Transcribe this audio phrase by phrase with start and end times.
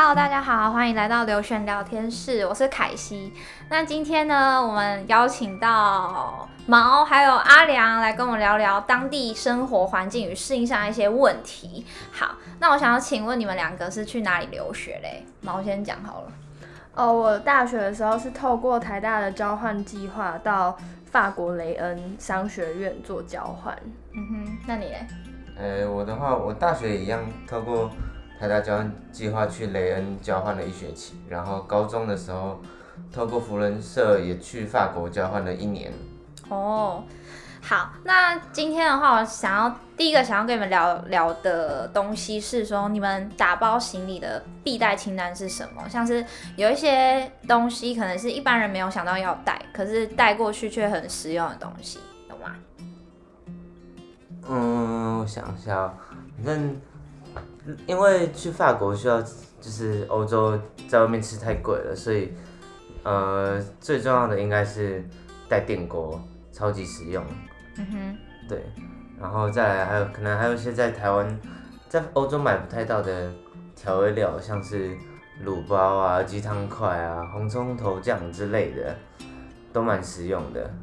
[0.00, 3.32] Hello，大家好，欢迎来到刘璇聊天室，我是凯西。
[3.68, 11.84] 那今天呢，我们邀请到毛还有阿良来跟我们聊聊当地生活环境与适应上一些问题。
[12.12, 15.26] 好，那我想要请问你们两个是去哪里留学嘞？
[15.40, 16.32] 毛先讲好了。
[16.94, 23.76] 哦，我大学的时候是透过台大的交换计划到法国雷恩商学院做交换。
[24.12, 25.04] 嗯哼，那你嘞？
[25.58, 27.90] 呃，我的话，我大学也一样透过。
[28.38, 32.60] 台大交换计划去雷恩交换了一学期，然后高中的时候，
[33.12, 35.92] 透过福伦社也去法国交换了一年。
[36.48, 37.02] 哦，
[37.60, 45.88] 好，那今天的话，我想要第一个想要跟你们聊聊的东西是说，你们打包行李的必带清单是什么？
[45.88, 46.24] 像是
[46.54, 51.98] 有一些东西可能是一般人没有想到要带，可是带过去却很实用的东西，
[52.28, 52.54] 懂吗？
[54.48, 55.92] 嗯，我想一下，
[56.36, 56.80] 反正。
[57.86, 62.32] 因为去法国需要，就是欧洲在外面吃太贵了，所以，
[63.02, 65.04] 呃，最重要的应该是
[65.48, 66.20] 带电锅，
[66.52, 67.24] 超级实用。
[67.76, 68.18] 嗯哼。
[68.48, 68.64] 对，
[69.20, 71.38] 然后再来还有可能还有一些在台湾，
[71.88, 73.30] 在欧洲买不太到的
[73.76, 74.96] 调味料，像是
[75.44, 78.96] 卤包啊、鸡汤块啊、红葱头酱之类的，
[79.70, 80.74] 都蛮实用的。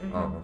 [0.00, 0.42] 嗯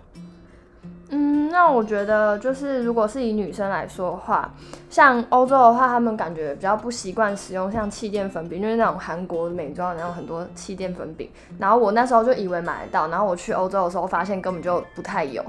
[1.56, 4.52] 那我觉得就是，如果是以女生来说的话，
[4.90, 11.30] 像欧洲的话，他们感觉比较不习惯使用像气垫粉饼，就是那种韩国美妆的那种很多气垫粉饼。
[11.58, 15.42] 然后我那时候就以为买得到，然后我去欧洲的时候发现根本就不太有。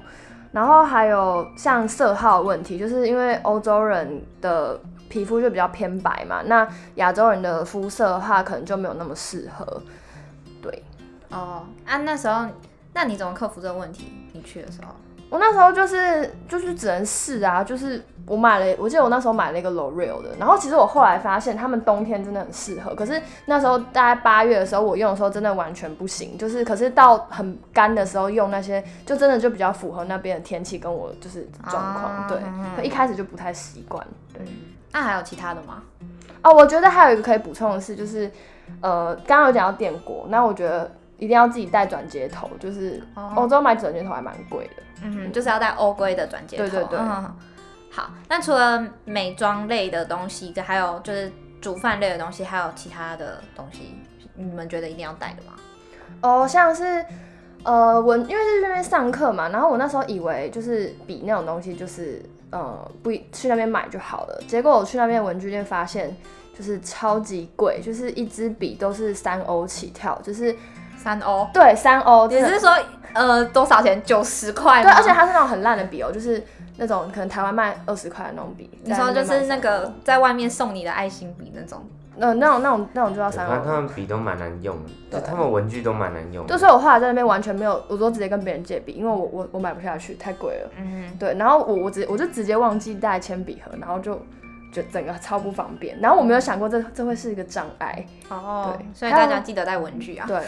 [0.54, 9.82] 然后还有像色号问题，就是因为欧洲人的皮肤就比较偏白嘛，那亚洲人的肤色的话，可能就没有那么适合。
[10.62, 10.84] 对，
[11.32, 12.46] 哦，啊，那时候
[12.94, 14.06] 那你怎么克服这个问题？
[14.32, 14.96] 你去的时候？
[15.30, 32.38] 我那时候就是就是只能试啊，就是我买了，我记得我那时候买了一个 L'Oreal 的，然后其实我后来发现他们冬天真的很适合，可是那时候大概八月的时候我用的时候真的完全不行，就是可是到很干的时候用那些就真的就比较符合那边的天气跟我就是状况，啊、对，
[32.78, 34.06] 嗯、一开始就不太习惯。
[34.34, 34.46] 对，
[34.94, 35.84] 那、啊、还有其他的吗？
[36.44, 38.32] 哦，我觉得还有一个可以补充的是，就是
[38.80, 43.02] 呃，刚刚有讲到电锅，那我觉得一定要自己带转接头，就是
[43.36, 44.84] 欧洲买转接头还蛮贵的。
[45.04, 46.64] 嗯，就是要带欧规的转接头。
[46.64, 47.00] 对对对。
[47.00, 47.36] 嗯，
[47.92, 53.96] 好，那除了美妆类的东西，还有就是煮饭类的东西，还有其他的东西，
[54.36, 55.54] 你们觉得一定要带的吗？
[56.22, 57.04] 哦，像是
[57.64, 64.40] 呃文，因为是在那边上课嘛，然后我那时候以为就是笔那种东西，就是呃不去那边买就好了。
[64.48, 66.16] 结果我去那边文具店发现，
[66.56, 70.56] 就是超级贵，就是一支笔都是三欧起跳，就是。
[70.98, 72.28] 三欧，对，三欧。
[72.28, 72.76] 你是说，
[73.14, 74.02] 呃，多少钱？
[74.04, 74.82] 九十块。
[74.84, 76.44] 对，而且它是那种很烂的笔哦，就是
[76.78, 78.70] 那种可能台湾卖二十块的那种笔。
[78.84, 81.82] 你说就是那个在外面送你的爱心笔那种？
[82.20, 83.64] 呃，那种那种那种就要三欧。
[83.64, 84.76] 他们笔都蛮难用
[85.12, 86.46] 的，他们文具都蛮难用。
[86.48, 90.70] 就是我后来在那边完全没有，我都直接跟别人借笔，因为我我我买不下去，太贵了。
[90.78, 91.18] 嗯哼。
[91.20, 94.20] 对，然后我我直我就直接忘记带铅笔盒，然后就。
[94.78, 100.40] 就整个超不方便，然后我没有想过这这会是一个障碍哦，对，所以大家记得带文具啊，对，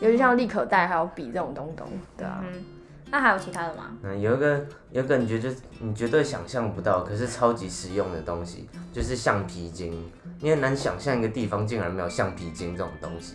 [0.00, 2.64] 尤其像立可带还有笔这种东东，对啊，嗯，
[3.10, 3.90] 那还有其他的吗？
[4.02, 10.10] 嗯，有一个有一个你觉得你绝对想象不到，可是超级实用的东西，就是橡皮筋，
[10.40, 13.34] 你很难想象一个地方竟然没有橡皮筋这种东西，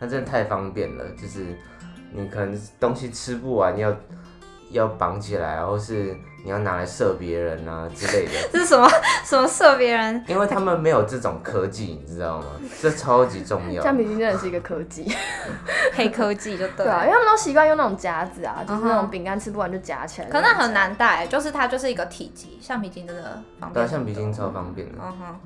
[0.00, 1.56] 那真的太方便了，就是
[2.12, 3.96] 你可能东西吃不完要
[4.70, 6.16] 要绑起来，或是。
[6.44, 8.88] 你要拿来射别人啊 之类的，这是什么
[9.26, 10.24] 什么射别人？
[10.28, 12.46] 因为他们没有这种科技，你知道吗？
[12.80, 13.82] 这超级重要。
[13.82, 15.12] 橡皮筋真的是一个科技，
[15.94, 16.92] 黑科技就对了。
[16.92, 20.28] 对啊，因为他们都习惯用那种夹子啊，就是那种饼干吃不完就夹起来。
[20.28, 23.84] 可能很难带，就是它就是一个体积，橡皮筋真的方便。
[23.84, 24.98] 对，橡皮筋超方便的。
[25.02, 25.40] 嗯哼。